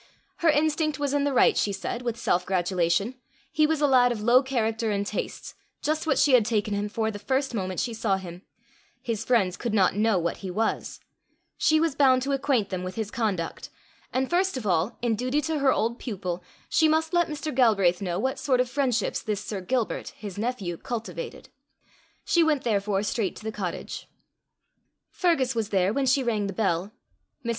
Her 0.37 0.49
instinct 0.49 0.97
was 0.97 1.13
in 1.13 1.25
the 1.25 1.31
right, 1.31 1.55
she 1.55 1.71
said, 1.71 2.01
with 2.01 2.17
self 2.17 2.43
gratulation; 2.43 3.19
he 3.51 3.67
was 3.67 3.81
a 3.81 3.85
lad 3.85 4.11
of 4.11 4.19
low 4.19 4.41
character 4.41 4.89
and 4.89 5.05
tastes, 5.05 5.53
just 5.83 6.07
what 6.07 6.17
she 6.17 6.33
had 6.33 6.43
taken 6.43 6.73
him 6.73 6.89
for 6.89 7.11
the 7.11 7.19
first 7.19 7.53
moment 7.53 7.79
she 7.79 7.93
saw 7.93 8.17
him: 8.17 8.41
his 9.03 9.23
friends 9.23 9.57
could 9.57 9.75
not 9.75 9.93
know 9.95 10.17
what 10.17 10.37
he 10.37 10.49
was; 10.49 11.01
she 11.55 11.79
was 11.79 11.93
bound 11.93 12.23
to 12.23 12.31
acquaint 12.31 12.69
them 12.69 12.83
with 12.83 12.95
his 12.95 13.11
conduct; 13.11 13.69
and 14.11 14.27
first 14.27 14.57
of 14.57 14.65
all, 14.65 14.97
in 15.03 15.15
duty 15.15 15.39
to 15.41 15.59
her 15.59 15.71
old 15.71 15.99
pupil, 15.99 16.43
she 16.67 16.87
must 16.87 17.13
let 17.13 17.27
Mr. 17.27 17.53
Galbraith 17.53 18.01
know 18.01 18.17
what 18.17 18.39
sort 18.39 18.59
of 18.59 18.67
friendships 18.67 19.21
this 19.21 19.45
Sir 19.45 19.61
Gilbert, 19.61 20.13
his 20.17 20.35
nephew, 20.35 20.77
cultivated. 20.77 21.49
She 22.25 22.43
went 22.43 22.63
therefore 22.63 23.03
straight 23.03 23.35
to 23.35 23.43
the 23.43 23.51
cottage. 23.51 24.09
Fergus 25.11 25.53
was 25.53 25.69
there 25.69 25.93
when 25.93 26.07
she 26.07 26.23
rang 26.23 26.47
the 26.47 26.53
bell. 26.53 26.91
Mr. 27.45 27.49